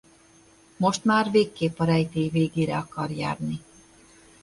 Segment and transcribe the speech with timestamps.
[0.77, 3.63] Most már végképp a rejtély végére akar járni.